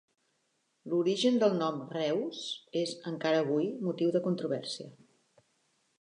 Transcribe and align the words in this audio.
L’origen 0.93 1.37
del 1.43 1.53
nom 1.59 1.77
Reuss 1.91 2.41
és, 2.83 2.97
encara 3.15 3.45
avui, 3.45 3.71
motiu 3.91 4.15
de 4.17 4.23
controvèrsia. 4.29 4.91